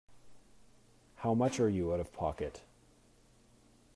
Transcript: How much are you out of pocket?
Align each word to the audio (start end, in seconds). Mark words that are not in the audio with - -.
How 1.17 1.35
much 1.35 1.59
are 1.59 1.69
you 1.69 1.93
out 1.93 1.99
of 1.99 2.11
pocket? 2.11 2.63